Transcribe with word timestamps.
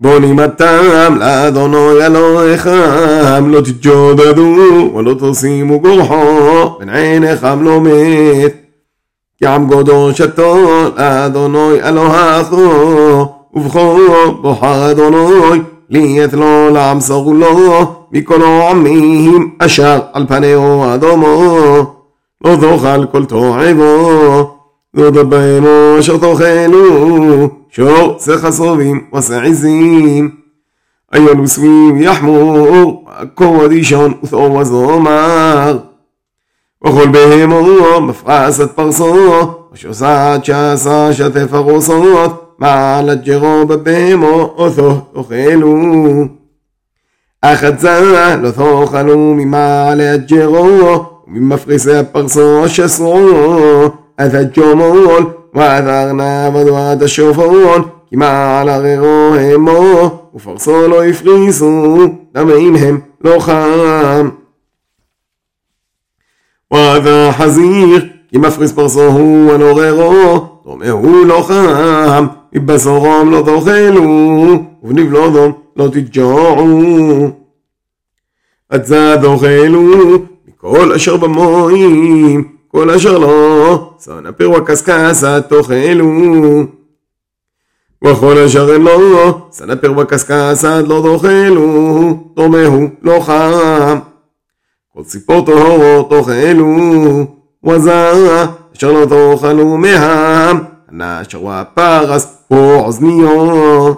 בונים 0.00 0.38
הטעם 0.38 1.18
לאדוני 1.18 2.06
אלוהיכם 2.06 3.50
לא 3.50 3.60
תתג'ודדו 3.60 4.92
ולא 4.94 5.14
תשימו 5.20 5.80
גורחו 5.80 6.78
בין 6.78 6.88
עיניכם 6.88 7.62
לא 7.62 7.80
מת 7.80 8.54
כי 9.38 9.46
עם 9.46 9.70
קדושתו 9.70 10.56
לאדוני 10.96 11.82
אלוהיכו 11.84 13.26
ובכו 13.54 13.98
בוחר 14.42 14.90
אדוני 14.90 15.60
ליeth 15.92 16.36
לו 16.36 16.70
לעם 16.70 17.00
סרולו 17.00 17.94
מכל 18.12 18.42
העמים 18.42 19.50
אשר 19.58 20.00
על 20.12 20.26
פניהו 20.28 20.84
אדומו 20.94 21.58
לא 22.44 22.56
תאכל 22.60 23.06
כל 23.06 23.24
תועבו 23.24 24.50
לא 24.94 25.10
דבנו 25.10 25.98
אשר 25.98 26.16
תאכלו 26.16 27.48
שור 27.70 28.16
סחסובים 28.18 29.04
וסעזים 29.16 30.30
אייל 31.14 31.40
וסבים 31.40 32.02
יחמור 32.02 33.04
עכו 33.06 33.44
ודישון 33.44 34.14
ותאו 34.24 34.56
וזומר 34.58 35.78
וכל 36.86 37.08
בהמו 37.08 38.00
מפרסת 38.00 38.70
פרסו 38.70 39.14
ושוסעת 39.72 40.44
שעשה 40.44 41.12
שתף 41.12 41.52
הרוסות 41.52 42.56
מעלת 42.58 43.24
ג'רו 43.24 43.66
בבהמו 43.66 44.54
אותו 44.56 45.00
תאכלו 45.14 46.24
אחת 47.42 47.82
לא 48.42 48.50
תאכלו 48.50 49.34
ממעלת 49.34 50.26
ג'רו 50.30 51.04
וממפרסי 51.28 51.94
הפרסו 51.94 52.68
שסרו 52.68 53.86
את 54.20 54.34
הג'ומול 54.34 55.32
ועד 55.53 55.87
הארנב 55.87 56.55
ועד 56.55 57.03
השופרון 57.03 57.81
כי 58.09 58.15
מעל 58.15 58.69
הררו 58.69 59.35
המו 59.35 60.09
ופרסו 60.35 60.87
לא 60.87 61.03
הפריסו 61.03 62.07
דמים 62.33 62.75
הם 62.75 62.99
לא 63.21 63.39
חם. 63.39 64.29
ועד 66.71 67.07
החזיר 67.07 68.05
כי 68.29 68.37
מפריס 68.37 68.71
פרסו 68.71 69.03
הוא 69.03 69.53
הנוררו 69.53 70.47
דומה 70.63 70.89
הוא 70.89 71.25
לא 71.25 71.41
חם 71.47 72.27
מבשרום 72.53 73.31
לא 73.31 73.43
תאכלו 73.45 74.63
ובנבלודום 74.83 75.51
לא 75.75 75.87
תתג'ועו 75.87 77.29
עד 78.69 78.85
זה 78.85 79.15
תאכלו 79.21 80.17
מכל 80.47 80.93
אשר 80.93 81.17
במוים 81.17 82.58
כל 82.71 82.89
אשר 82.89 83.17
לו, 83.17 83.93
סנפיר 83.99 84.51
וקשקשה 84.51 85.41
תאכלו. 85.41 86.63
וכל 88.03 88.37
אשר 88.37 88.73
אין 88.73 88.81
לו, 88.81 89.49
סנפיר 89.51 89.99
וקשקשה 89.99 90.81
לא 90.81 91.03
תאכלו, 91.03 92.17
טומאו 92.35 92.87
לא 93.01 93.19
חם. 93.19 93.99
כל 94.93 95.03
ציפור 95.03 95.45
טהור 95.45 96.09
תאכלו, 96.09 97.25
וזע 97.63 98.11
אשר 98.77 98.91
לא 98.91 99.05
תאכלו 99.05 99.77
מהם, 99.77 100.57
הנשר 100.89 101.43
והפרס 101.43 102.37
ואוזניו. 102.51 103.93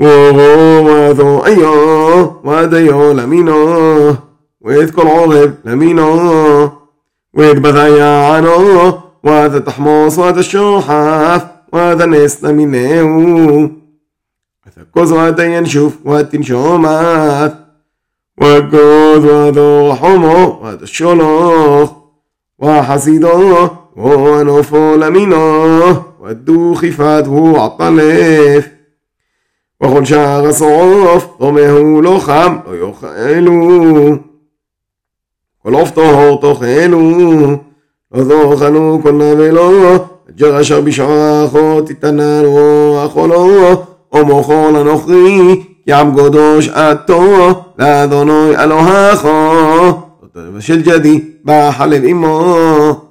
وروى 0.00 1.10
ذوئيا 1.10 1.70
وديا 2.44 3.12
لمينا 3.12 3.54
وإذ 4.60 4.90
كل 4.90 5.06
عرب 5.06 5.54
لمينا 5.64 6.08
ويكبث 7.34 7.74
يعانو 7.74 8.92
وهذا 9.24 9.58
تحمص 9.58 10.18
وهذا 10.18 10.40
الشحاف 10.40 11.46
وهذا 11.72 12.06
نستمينه 12.06 13.70
كوز 14.94 15.12
وهذا 15.12 15.44
ينشوف 15.44 15.92
وهتنشومات 16.04 17.54
وكوز 18.42 19.24
وهذا 19.24 19.94
حمو 19.94 20.58
وهذا 20.62 20.82
الشلوخ. 20.82 21.90
وحسيدو 22.58 23.68
ونفو 23.96 24.94
ودو 24.94 25.96
ودوخ 26.20 26.84
هو 27.00 27.56
عطلف 27.56 28.68
وخل 29.80 30.06
شاغ 30.06 30.50
صعوف 30.50 31.26
ومهو 31.40 32.00
لخم 32.00 32.60
ويخيلو 32.70 34.18
לא 35.65 35.77
יאכלו. 35.77 35.81
כל 35.81 35.81
עוף 35.81 35.91
טהור 35.91 36.41
תאכלו, 36.41 37.57
לא 38.11 38.55
תאכלו 38.55 38.99
כל 39.03 39.11
נבלו, 39.11 39.95
אג'ר 40.29 40.61
אשר 40.61 40.81
בשערכו 40.81 41.81
תתננו 41.81 43.05
אכולו, 43.05 43.69
או 44.11 44.25
מוכו 44.25 44.71
לנוכרי, 44.73 45.63
כי 45.85 45.93
עם 45.93 46.15
קדוש 46.15 46.69
עתו, 46.69 47.63
לאדוני 47.79 48.57
אלוהיכו, 48.57 49.51
של 50.59 50.81
ג'די, 50.81 51.21
בחלב 51.45 52.03
עמו. 52.05 53.06